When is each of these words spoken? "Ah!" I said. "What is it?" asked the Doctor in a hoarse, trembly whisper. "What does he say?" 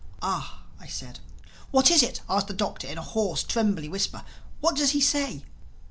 "Ah!" 0.23 0.63
I 0.79 0.87
said. 0.87 1.19
"What 1.69 1.91
is 1.91 2.01
it?" 2.01 2.21
asked 2.27 2.47
the 2.47 2.55
Doctor 2.55 2.87
in 2.87 2.97
a 2.97 3.03
hoarse, 3.03 3.43
trembly 3.43 3.87
whisper. 3.87 4.25
"What 4.59 4.75
does 4.75 4.93
he 4.97 5.01
say?" 5.01 5.45